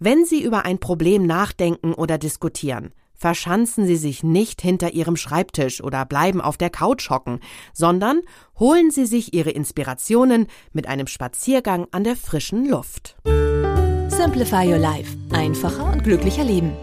Wenn 0.00 0.24
Sie 0.24 0.40
über 0.40 0.64
ein 0.64 0.78
Problem 0.78 1.26
nachdenken 1.26 1.92
oder 1.92 2.18
diskutieren, 2.18 2.92
verschanzen 3.14 3.84
Sie 3.84 3.96
sich 3.96 4.22
nicht 4.22 4.62
hinter 4.62 4.92
Ihrem 4.92 5.16
Schreibtisch 5.16 5.82
oder 5.82 6.06
bleiben 6.06 6.40
auf 6.40 6.56
der 6.56 6.70
Couch 6.70 7.10
hocken, 7.10 7.40
sondern 7.72 8.20
holen 8.60 8.92
Sie 8.92 9.06
sich 9.06 9.34
Ihre 9.34 9.50
Inspirationen 9.50 10.46
mit 10.72 10.86
einem 10.86 11.08
Spaziergang 11.08 11.88
an 11.90 12.04
der 12.04 12.14
frischen 12.14 12.68
Luft. 12.68 13.16
Simplify 13.24 14.68
Your 14.68 14.78
Life. 14.78 15.16
Einfacher 15.32 15.90
und 15.92 16.04
glücklicher 16.04 16.44
Leben. 16.44 16.74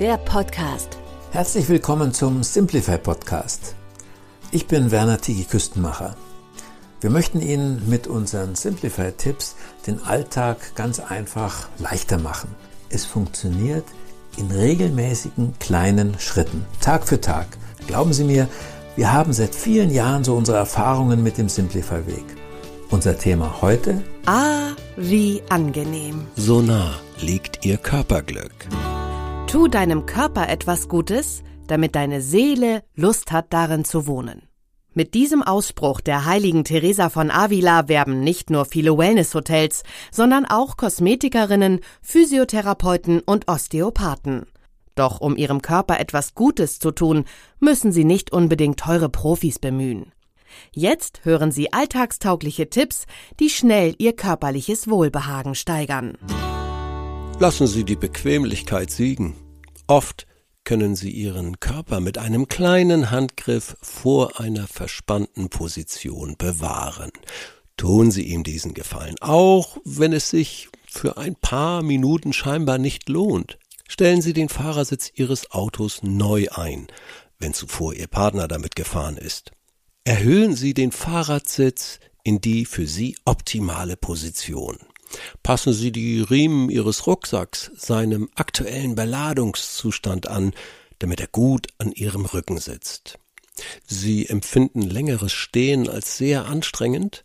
Der 0.00 0.16
Podcast. 0.16 0.98
Herzlich 1.30 1.68
willkommen 1.68 2.12
zum 2.12 2.42
Simplify 2.42 2.98
Podcast. 2.98 3.76
Ich 4.50 4.66
bin 4.66 4.90
Werner 4.90 5.20
Tigi 5.20 5.44
Küstenmacher. 5.44 6.16
Wir 7.04 7.10
möchten 7.10 7.42
Ihnen 7.42 7.86
mit 7.86 8.06
unseren 8.06 8.54
Simplify-Tipps 8.54 9.56
den 9.86 10.02
Alltag 10.04 10.74
ganz 10.74 11.00
einfach 11.00 11.68
leichter 11.78 12.16
machen. 12.16 12.48
Es 12.88 13.04
funktioniert 13.04 13.84
in 14.38 14.50
regelmäßigen 14.50 15.52
kleinen 15.58 16.18
Schritten, 16.18 16.64
Tag 16.80 17.06
für 17.06 17.20
Tag. 17.20 17.58
Glauben 17.86 18.14
Sie 18.14 18.24
mir, 18.24 18.48
wir 18.96 19.12
haben 19.12 19.34
seit 19.34 19.54
vielen 19.54 19.90
Jahren 19.90 20.24
so 20.24 20.34
unsere 20.34 20.56
Erfahrungen 20.56 21.22
mit 21.22 21.36
dem 21.36 21.50
Simplify-Weg. 21.50 22.24
Unser 22.88 23.18
Thema 23.18 23.60
heute? 23.60 24.02
Ah, 24.24 24.70
wie 24.96 25.42
angenehm. 25.50 26.26
So 26.36 26.62
nah 26.62 26.94
liegt 27.20 27.66
ihr 27.66 27.76
Körperglück. 27.76 28.66
Tu 29.46 29.68
deinem 29.68 30.06
Körper 30.06 30.48
etwas 30.48 30.88
Gutes, 30.88 31.42
damit 31.66 31.96
deine 31.96 32.22
Seele 32.22 32.82
Lust 32.94 33.30
hat, 33.30 33.52
darin 33.52 33.84
zu 33.84 34.06
wohnen. 34.06 34.48
Mit 34.96 35.14
diesem 35.14 35.42
Ausspruch 35.42 36.00
der 36.00 36.24
heiligen 36.24 36.62
Teresa 36.62 37.08
von 37.08 37.32
Avila 37.32 37.88
werben 37.88 38.20
nicht 38.20 38.48
nur 38.50 38.64
viele 38.64 38.96
Wellnesshotels, 38.96 39.82
sondern 40.12 40.46
auch 40.46 40.76
Kosmetikerinnen, 40.76 41.80
Physiotherapeuten 42.00 43.18
und 43.20 43.48
Osteopathen. 43.48 44.46
Doch 44.94 45.20
um 45.20 45.36
ihrem 45.36 45.62
Körper 45.62 45.98
etwas 45.98 46.36
Gutes 46.36 46.78
zu 46.78 46.92
tun, 46.92 47.24
müssen 47.58 47.90
sie 47.90 48.04
nicht 48.04 48.32
unbedingt 48.32 48.78
teure 48.78 49.08
Profis 49.08 49.58
bemühen. 49.58 50.12
Jetzt 50.70 51.24
hören 51.24 51.50
Sie 51.50 51.72
alltagstaugliche 51.72 52.70
Tipps, 52.70 53.06
die 53.40 53.50
schnell 53.50 53.96
Ihr 53.98 54.12
körperliches 54.12 54.88
Wohlbehagen 54.88 55.56
steigern. 55.56 56.16
Lassen 57.40 57.66
Sie 57.66 57.82
die 57.82 57.96
Bequemlichkeit 57.96 58.92
siegen. 58.92 59.34
Oft 59.88 60.28
können 60.64 60.96
Sie 60.96 61.10
Ihren 61.10 61.60
Körper 61.60 62.00
mit 62.00 62.18
einem 62.18 62.48
kleinen 62.48 63.10
Handgriff 63.10 63.76
vor 63.82 64.40
einer 64.40 64.66
verspannten 64.66 65.50
Position 65.50 66.36
bewahren. 66.36 67.10
Tun 67.76 68.10
Sie 68.10 68.22
ihm 68.24 68.44
diesen 68.44 68.72
Gefallen, 68.74 69.16
auch 69.20 69.78
wenn 69.84 70.12
es 70.12 70.30
sich 70.30 70.68
für 70.86 71.18
ein 71.18 71.34
paar 71.34 71.82
Minuten 71.82 72.32
scheinbar 72.32 72.78
nicht 72.78 73.08
lohnt. 73.08 73.58
Stellen 73.88 74.22
Sie 74.22 74.32
den 74.32 74.48
Fahrersitz 74.48 75.10
Ihres 75.14 75.50
Autos 75.50 76.02
neu 76.02 76.48
ein, 76.50 76.86
wenn 77.38 77.52
zuvor 77.52 77.94
Ihr 77.94 78.06
Partner 78.06 78.48
damit 78.48 78.76
gefahren 78.76 79.16
ist. 79.16 79.50
Erhöhen 80.04 80.54
Sie 80.54 80.74
den 80.74 80.92
Fahrradsitz 80.92 81.98
in 82.22 82.40
die 82.40 82.64
für 82.64 82.86
Sie 82.86 83.16
optimale 83.24 83.96
Position. 83.96 84.78
Passen 85.42 85.72
Sie 85.72 85.92
die 85.92 86.20
Riemen 86.20 86.70
Ihres 86.70 87.06
Rucksacks 87.06 87.70
seinem 87.76 88.28
aktuellen 88.34 88.94
Beladungszustand 88.94 90.26
an, 90.26 90.52
damit 90.98 91.20
er 91.20 91.28
gut 91.28 91.68
an 91.78 91.92
Ihrem 91.92 92.24
Rücken 92.24 92.58
sitzt. 92.58 93.18
Sie 93.86 94.28
empfinden 94.28 94.82
längeres 94.82 95.32
Stehen 95.32 95.88
als 95.88 96.16
sehr 96.16 96.46
anstrengend? 96.46 97.24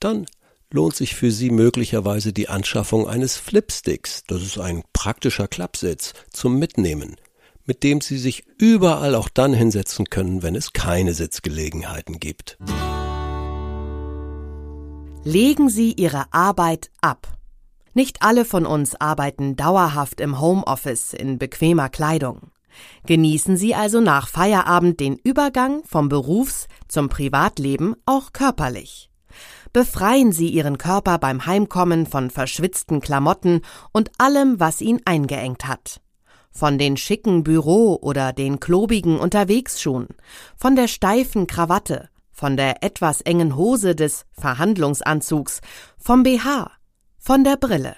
Dann 0.00 0.26
lohnt 0.70 0.96
sich 0.96 1.14
für 1.14 1.30
Sie 1.30 1.50
möglicherweise 1.50 2.32
die 2.32 2.48
Anschaffung 2.48 3.08
eines 3.08 3.36
Flipsticks, 3.36 4.24
das 4.26 4.42
ist 4.42 4.58
ein 4.58 4.84
praktischer 4.92 5.48
Klappsitz, 5.48 6.12
zum 6.32 6.58
Mitnehmen, 6.58 7.16
mit 7.64 7.82
dem 7.82 8.00
Sie 8.00 8.18
sich 8.18 8.44
überall 8.58 9.14
auch 9.14 9.28
dann 9.28 9.54
hinsetzen 9.54 10.06
können, 10.06 10.42
wenn 10.42 10.54
es 10.54 10.72
keine 10.72 11.14
Sitzgelegenheiten 11.14 12.20
gibt. 12.20 12.58
Legen 15.26 15.68
Sie 15.68 15.92
Ihre 15.94 16.32
Arbeit 16.32 16.88
ab. 17.00 17.26
Nicht 17.94 18.22
alle 18.22 18.44
von 18.44 18.64
uns 18.64 18.94
arbeiten 18.94 19.56
dauerhaft 19.56 20.20
im 20.20 20.40
Homeoffice 20.40 21.14
in 21.14 21.40
bequemer 21.40 21.88
Kleidung. 21.88 22.52
Genießen 23.06 23.56
Sie 23.56 23.74
also 23.74 24.00
nach 24.00 24.28
Feierabend 24.28 25.00
den 25.00 25.16
Übergang 25.16 25.82
vom 25.84 26.08
Berufs- 26.08 26.68
zum 26.86 27.08
Privatleben 27.08 27.96
auch 28.06 28.32
körperlich. 28.32 29.10
Befreien 29.72 30.30
Sie 30.30 30.48
Ihren 30.48 30.78
Körper 30.78 31.18
beim 31.18 31.44
Heimkommen 31.44 32.06
von 32.06 32.30
verschwitzten 32.30 33.00
Klamotten 33.00 33.62
und 33.92 34.12
allem, 34.18 34.60
was 34.60 34.80
ihn 34.80 35.00
eingeengt 35.06 35.66
hat. 35.66 36.00
Von 36.52 36.78
den 36.78 36.96
schicken 36.96 37.42
Büro- 37.42 37.98
oder 38.00 38.32
den 38.32 38.60
klobigen 38.60 39.18
Unterwegsschuhen, 39.18 40.06
von 40.56 40.76
der 40.76 40.86
steifen 40.86 41.48
Krawatte, 41.48 42.10
von 42.36 42.56
der 42.58 42.82
etwas 42.84 43.22
engen 43.22 43.56
Hose 43.56 43.96
des 43.96 44.26
Verhandlungsanzugs, 44.32 45.60
vom 45.96 46.22
BH, 46.22 46.70
von 47.18 47.44
der 47.44 47.56
Brille. 47.56 47.96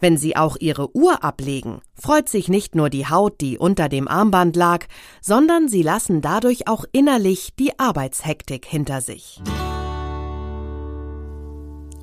Wenn 0.00 0.16
Sie 0.16 0.34
auch 0.34 0.56
Ihre 0.58 0.96
Uhr 0.96 1.22
ablegen, 1.22 1.80
freut 1.94 2.28
sich 2.28 2.48
nicht 2.48 2.74
nur 2.74 2.88
die 2.88 3.06
Haut, 3.06 3.40
die 3.40 3.58
unter 3.58 3.88
dem 3.88 4.08
Armband 4.08 4.56
lag, 4.56 4.86
sondern 5.20 5.68
Sie 5.68 5.82
lassen 5.82 6.22
dadurch 6.22 6.68
auch 6.68 6.84
innerlich 6.92 7.50
die 7.58 7.78
Arbeitshektik 7.78 8.64
hinter 8.64 9.02
sich. 9.02 9.42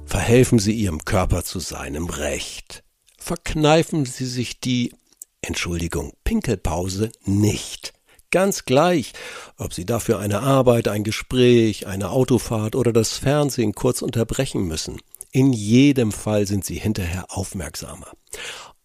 Verhelfen 0.06 0.59
Sie 0.59 0.74
Ihrem 0.74 1.03
Körper 1.06 1.44
zu 1.44 1.59
seinem 1.59 2.06
Recht. 2.06 2.84
Verkneifen 3.18 4.06
Sie 4.06 4.25
sich 4.25 4.59
die, 4.59 4.94
Entschuldigung, 5.41 6.14
Pinkelpause 6.24 7.12
nicht. 7.24 7.94
Ganz 8.35 8.66
gleich, 8.66 9.13
ob 9.57 9.73
Sie 9.73 9.85
dafür 9.85 10.19
eine 10.19 10.41
Arbeit, 10.41 10.90
ein 10.90 11.06
Gespräch, 11.06 11.88
eine 11.88 12.09
Autofahrt 12.09 12.75
oder 12.75 12.91
das 12.91 13.13
Fernsehen 13.13 13.73
kurz 13.73 14.01
unterbrechen 14.01 14.68
müssen. 14.68 15.00
In 15.31 15.53
jedem 15.53 16.12
Fall 16.12 16.46
sind 16.46 16.66
Sie 16.66 16.75
hinterher 16.75 17.28
aufmerksamer. 17.29 18.12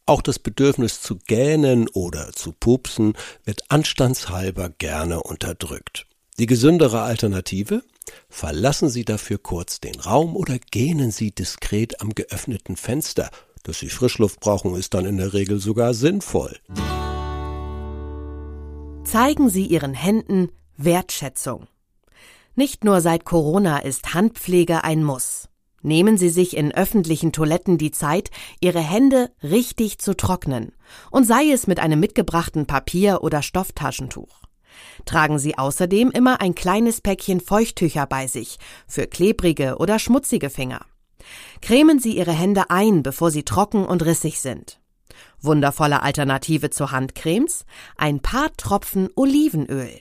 Auch 0.07 0.23
das 0.23 0.39
Bedürfnis 0.39 1.01
zu 1.01 1.17
gähnen 1.27 1.89
oder 1.89 2.33
zu 2.33 2.53
pupsen 2.53 3.15
wird 3.43 3.73
anstandshalber 3.73 4.71
gerne 4.71 5.21
unterdrückt. 5.21 6.07
Die 6.39 6.47
gesündere 6.47 7.01
Alternative? 7.01 7.83
Verlassen 8.29 8.89
Sie 8.89 9.05
dafür 9.05 9.39
kurz 9.39 9.81
den 9.81 9.99
Raum 9.99 10.37
oder 10.37 10.61
gähnen 10.61 11.11
Sie 11.11 11.33
diskret 11.33 12.01
am 12.01 12.15
geöffneten 12.15 12.77
Fenster. 12.77 13.31
Dass 13.65 13.81
Sie 13.81 13.89
Frischluft 13.89 14.39
brauchen, 14.39 14.77
ist 14.77 14.95
dann 14.95 15.07
in 15.07 15.17
der 15.17 15.33
Regel 15.33 15.59
sogar 15.59 15.93
sinnvoll. 15.93 16.57
Zeigen 19.05 19.49
Sie 19.49 19.67
Ihren 19.67 19.95
Händen 19.95 20.51
Wertschätzung. 20.77 21.67
Nicht 22.55 22.85
nur 22.85 23.01
seit 23.01 23.25
Corona 23.25 23.79
ist 23.79 24.15
Handpflege 24.15 24.85
ein 24.85 25.03
Muss. 25.03 25.49
Nehmen 25.83 26.19
Sie 26.19 26.29
sich 26.29 26.57
in 26.57 26.73
öffentlichen 26.73 27.33
Toiletten 27.33 27.79
die 27.79 27.91
Zeit, 27.91 28.31
Ihre 28.61 28.81
Hände 28.81 29.31
richtig 29.43 29.99
zu 29.99 30.15
trocknen, 30.15 30.73
und 31.11 31.25
sei 31.25 31.51
es 31.51 31.67
mit 31.67 31.81
einem 31.81 31.99
mitgebrachten 31.99 32.67
Papier- 32.67 33.23
oder 33.23 33.43
Stofftaschentuch. 33.43 34.43
Tragen 35.07 35.39
Sie 35.39 35.59
außerdem 35.59 36.11
immer 36.11 36.41
ein 36.41 36.55
kleines 36.55 37.01
Päckchen 37.01 37.41
Feuchttücher 37.41 38.07
bei 38.07 38.27
sich 38.27 38.59
für 38.87 39.07
klebrige 39.07 39.77
oder 39.79 39.99
schmutzige 39.99 40.51
Finger. 40.51 40.85
Cremen 41.63 41.99
Sie 41.99 42.17
Ihre 42.17 42.33
Hände 42.33 42.71
ein, 42.71 43.03
bevor 43.03 43.31
sie 43.31 43.43
trocken 43.43 43.85
und 43.85 44.05
rissig 44.05 44.41
sind. 44.41 44.81
Wundervolle 45.41 46.03
Alternative 46.03 46.71
zu 46.71 46.91
Handcremes? 46.91 47.65
Ein 47.97 48.21
paar 48.21 48.53
Tropfen 48.57 49.09
Olivenöl. 49.17 50.01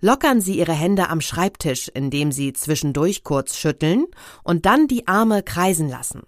Lockern 0.00 0.40
Sie 0.40 0.58
Ihre 0.58 0.72
Hände 0.72 1.08
am 1.08 1.20
Schreibtisch, 1.20 1.88
indem 1.88 2.30
Sie 2.30 2.52
zwischendurch 2.52 3.24
kurz 3.24 3.56
schütteln 3.56 4.06
und 4.42 4.66
dann 4.66 4.86
die 4.86 5.08
Arme 5.08 5.42
kreisen 5.42 5.88
lassen. 5.88 6.22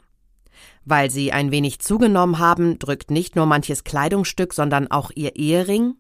Weil 0.85 1.11
Sie 1.11 1.33
ein 1.33 1.51
wenig 1.51 1.81
zugenommen 1.81 2.39
haben, 2.39 2.79
drückt 2.79 3.11
nicht 3.11 3.37
nur 3.37 3.45
manches 3.45 3.85
Kleidungsstück, 3.85 4.55
sondern 4.55 4.91
auch 4.91 5.11
Ihr 5.15 5.37
Ehering. 5.37 5.97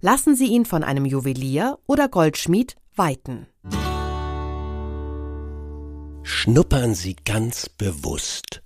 Lassen 0.00 0.36
Sie 0.36 0.46
ihn 0.46 0.64
von 0.64 0.84
einem 0.84 1.06
Juwelier 1.06 1.78
oder 1.86 2.08
Goldschmied 2.08 2.76
weiten. 2.94 3.48
Schnuppern 6.22 6.94
Sie 6.94 7.16
ganz 7.24 7.68
bewusst 7.68 8.62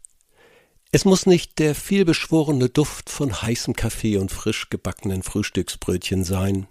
Es 0.94 1.06
muss 1.06 1.25
nicht 1.25 1.59
der 1.59 1.75
vielbeschworene 1.75 2.69
Duft 2.69 3.09
von 3.09 3.41
heißem 3.41 3.75
Kaffee 3.75 4.19
und 4.19 4.31
frisch 4.31 4.69
gebackenen 4.69 5.23
Frühstücksbrötchen 5.23 6.23
sein. 6.23 6.67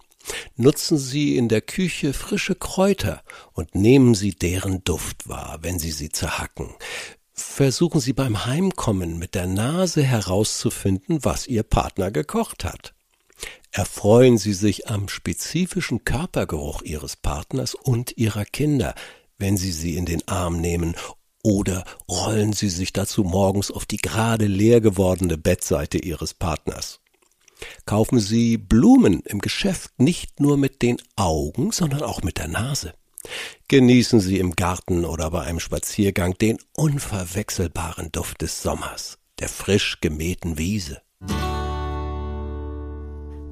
Nutzen 0.56 1.00
Sie 1.00 1.38
in 1.38 1.50
der 1.50 1.62
Küche 1.62 2.14
frische 2.14 2.54
Kräuter 2.54 3.24
und 3.54 3.74
nehmen 3.74 4.14
Sie 4.14 4.30
deren 4.30 4.84
Duft 4.84 5.28
wahr, 5.28 5.58
wenn 5.64 5.80
Sie 5.80 5.90
sie 5.90 6.10
zerhacken. 6.10 6.70
Versuchen 7.34 8.00
Sie 8.00 8.14
beim 8.14 8.46
Heimkommen 8.46 9.18
mit 9.18 9.34
der 9.34 9.48
Nase 9.48 10.04
herauszufinden, 10.04 11.26
was 11.26 11.48
Ihr 11.48 11.64
Partner 11.64 12.12
gekocht 12.12 12.64
hat. 12.64 12.94
Erfreuen 13.72 14.38
Sie 14.38 14.54
sich 14.54 14.88
am 14.88 15.10
spezifischen 15.10 16.06
Körpergeruch 16.06 16.84
Ihres 16.84 17.16
Partners 17.16 17.74
und 17.74 18.16
Ihrer 18.18 18.46
Kinder, 18.46 18.94
wenn 19.40 19.58
Sie 19.58 19.72
sie 19.72 19.96
in 19.96 20.06
den 20.06 20.28
Arm 20.28 20.62
nehmen 20.62 20.96
oder 21.44 21.84
rollen 22.10 22.54
Sie 22.54 22.70
sich 22.70 22.94
dazu 22.94 23.24
morgens 23.24 23.72
auf 23.72 23.86
die 23.86 23.98
gerade 23.98 24.46
leer 24.46 24.82
gewordene 24.82 25.38
Bettseite 25.38 25.98
Ihres 25.98 26.34
Partners. 26.34 27.00
Kaufen 27.86 28.20
Sie 28.20 28.58
Blumen 28.58 29.22
im 29.22 29.40
Geschäft 29.40 29.92
nicht 30.00 30.40
nur 30.40 30.58
mit 30.58 30.82
den 30.82 30.98
Augen, 31.16 31.72
sondern 31.72 32.02
auch 32.04 32.24
mit 32.24 32.38
der 32.38 32.48
Nase. 32.48 32.94
Genießen 33.68 34.20
Sie 34.20 34.40
im 34.40 34.56
Garten 34.56 35.06
oder 35.06 35.30
bei 35.32 35.42
einem 35.42 35.60
Spaziergang 35.60 36.38
den 36.38 36.58
unverwechselbaren 36.76 38.12
Duft 38.12 38.42
des 38.42 38.62
Sommers, 38.64 39.20
der 39.40 39.50
frisch 39.50 40.00
gemähten 40.02 40.58
Wiese. 40.58 41.02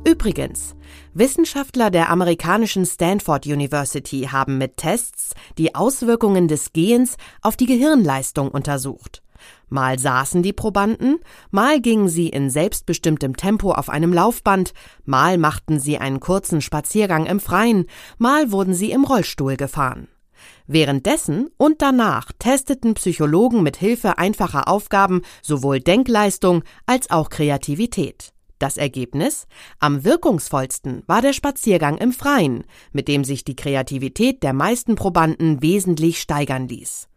Übrigens, 0.10 0.76
Wissenschaftler 1.14 1.92
der 1.92 2.10
amerikanischen 2.10 2.84
Stanford 2.84 3.46
University 3.46 4.28
haben 4.32 4.58
mit 4.58 4.78
Tests 4.78 5.36
die 5.60 5.76
Auswirkungen 5.76 6.48
des 6.48 6.74
Gehens 6.74 7.16
auf 7.44 7.56
die 7.56 7.68
Gehirnleistung 7.68 8.50
untersucht. 8.50 9.22
Mal 9.70 10.00
saßen 10.00 10.42
die 10.42 10.52
Probanden, 10.52 11.20
mal 11.52 11.80
gingen 11.80 12.10
sie 12.10 12.28
in 12.28 12.50
selbstbestimmtem 12.50 13.38
Tempo 13.38 13.72
auf 13.72 13.88
einem 13.88 14.12
Laufband, 14.12 14.74
mal 15.06 15.38
machten 15.38 15.80
sie 15.80 16.00
einen 16.00 16.20
kurzen 16.20 16.62
Spaziergang 16.62 17.28
im 17.28 17.40
Freien, 17.40 17.86
mal 18.18 18.52
wurden 18.52 18.74
sie 18.74 18.90
im 18.90 19.04
Rollstuhl 19.04 19.58
gefahren. 19.58 20.08
Währenddessen 20.66 21.52
und 21.58 21.84
danach 21.84 22.32
testeten 22.40 22.96
Psychologen 22.96 23.62
mit 23.62 23.78
Hilfe 23.78 24.18
einfacher 24.18 24.70
Aufgaben 24.70 25.22
sowohl 25.44 25.80
Denkleistung 25.80 26.64
als 26.88 27.12
auch 27.12 27.30
Kreativität. 27.30 28.34
Das 28.60 28.76
Ergebnis? 28.76 29.48
Am 29.80 30.04
wirkungsvollsten 30.04 31.04
war 31.08 31.22
der 31.22 31.32
Spaziergang 31.32 31.98
im 31.98 32.12
Freien, 32.12 32.66
mit 32.92 33.08
dem 33.08 33.24
sich 33.24 33.46
die 33.46 33.56
Kreativität 33.56 34.44
der 34.44 34.52
meisten 34.52 34.96
Probanden 34.96 35.62
wesentlich 35.62 36.20
steigern 36.20 36.68
ließ. 36.68 37.08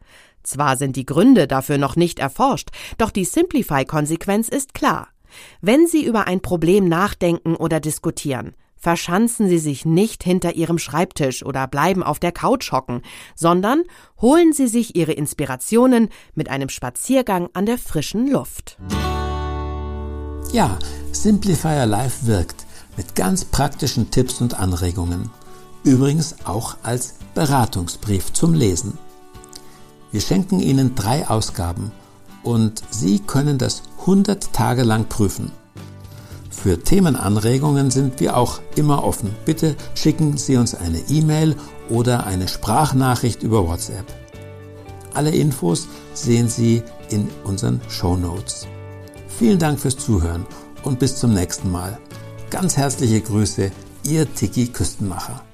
Zwar 0.44 0.76
sind 0.76 0.94
die 0.94 1.06
Gründe 1.06 1.48
dafür 1.48 1.78
noch 1.78 1.96
nicht 1.96 2.20
erforscht, 2.20 2.70
doch 2.96 3.10
die 3.10 3.24
Simplify-Konsequenz 3.24 4.48
ist 4.48 4.72
klar. 4.72 5.08
Wenn 5.60 5.86
Sie 5.88 6.04
über 6.04 6.28
ein 6.28 6.40
Problem 6.40 6.88
nachdenken 6.88 7.56
oder 7.56 7.80
diskutieren, 7.80 8.54
verschanzen 8.76 9.48
Sie 9.48 9.58
sich 9.58 9.84
nicht 9.84 10.22
hinter 10.22 10.54
Ihrem 10.54 10.78
Schreibtisch 10.78 11.44
oder 11.44 11.66
bleiben 11.66 12.02
auf 12.02 12.18
der 12.18 12.32
Couch 12.32 12.70
hocken, 12.70 13.02
sondern 13.34 13.82
holen 14.20 14.52
Sie 14.52 14.66
sich 14.68 14.94
Ihre 14.94 15.12
Inspirationen 15.12 16.08
mit 16.34 16.48
einem 16.50 16.68
Spaziergang 16.68 17.48
an 17.52 17.66
der 17.66 17.78
frischen 17.78 18.30
Luft. 18.30 18.78
Ja, 20.52 20.78
Simplifier 21.12 21.86
Live 21.86 22.26
wirkt 22.26 22.66
mit 22.98 23.14
ganz 23.14 23.42
praktischen 23.42 24.10
Tipps 24.10 24.42
und 24.42 24.60
Anregungen. 24.60 25.30
Übrigens 25.82 26.36
auch 26.44 26.76
als 26.82 27.14
Beratungsbrief 27.34 28.34
zum 28.34 28.52
Lesen. 28.52 28.98
Wir 30.10 30.20
schenken 30.20 30.60
Ihnen 30.60 30.94
drei 30.94 31.26
Ausgaben 31.26 31.90
und 32.42 32.82
Sie 32.90 33.18
können 33.18 33.56
das 33.56 33.82
100 34.00 34.52
Tage 34.52 34.82
lang 34.82 35.08
prüfen. 35.08 35.52
Für 36.50 36.78
Themenanregungen 36.78 37.90
sind 37.90 38.20
wir 38.20 38.36
auch 38.36 38.60
immer 38.76 39.04
offen. 39.04 39.34
Bitte 39.46 39.74
schicken 39.94 40.36
Sie 40.36 40.58
uns 40.58 40.74
eine 40.74 40.98
E-Mail 41.08 41.56
oder 41.88 42.26
eine 42.26 42.46
Sprachnachricht 42.46 43.42
über 43.42 43.66
WhatsApp. 43.66 44.04
Alle 45.14 45.30
Infos 45.30 45.88
sehen 46.12 46.50
Sie 46.50 46.82
in 47.08 47.30
unseren 47.42 47.80
Show 47.88 48.16
Notes. 48.18 48.66
Vielen 49.42 49.58
Dank 49.58 49.80
fürs 49.80 49.96
Zuhören 49.96 50.46
und 50.84 51.00
bis 51.00 51.16
zum 51.16 51.34
nächsten 51.34 51.68
Mal. 51.68 51.98
Ganz 52.48 52.76
herzliche 52.76 53.20
Grüße, 53.20 53.72
Ihr 54.04 54.32
Tiki 54.32 54.68
Küstenmacher. 54.68 55.44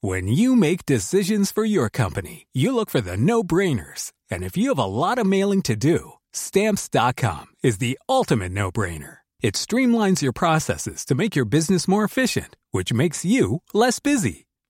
When 0.00 0.28
you 0.28 0.54
make 0.54 0.86
decisions 0.86 1.50
for 1.50 1.64
your 1.64 1.90
company, 1.90 2.46
you 2.54 2.72
look 2.72 2.90
for 2.90 3.00
the 3.00 3.16
no-brainers. 3.16 4.12
And 4.30 4.44
if 4.44 4.56
you 4.56 4.68
have 4.68 4.78
a 4.78 4.86
lot 4.86 5.18
of 5.18 5.26
mailing 5.26 5.62
to 5.62 5.74
do, 5.74 6.12
stamps.com 6.32 7.46
is 7.60 7.78
the 7.78 7.98
ultimate 8.08 8.52
no-brainer. 8.52 9.16
It 9.42 9.56
streamlines 9.56 10.22
your 10.22 10.32
processes 10.32 11.04
to 11.06 11.16
make 11.16 11.34
your 11.34 11.44
business 11.44 11.88
more 11.88 12.04
efficient, 12.04 12.56
which 12.70 12.92
makes 12.92 13.24
you 13.24 13.62
less 13.74 13.98
busy. 13.98 14.47